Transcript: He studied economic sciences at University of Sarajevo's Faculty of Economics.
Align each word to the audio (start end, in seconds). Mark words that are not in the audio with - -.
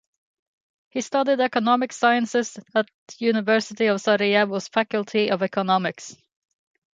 He 0.89 1.01
studied 1.01 1.41
economic 1.41 1.93
sciences 1.93 2.57
at 2.73 2.89
University 3.19 3.85
of 3.85 4.01
Sarajevo's 4.01 4.67
Faculty 4.67 5.29
of 5.29 5.43
Economics. 5.43 6.15